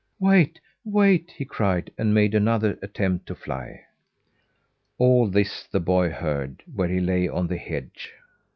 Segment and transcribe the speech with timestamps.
[0.19, 3.79] "Wait, wait!" he cried, and made another attempt to fly.
[4.97, 8.11] All this the boy heard, where he lay on the hedge.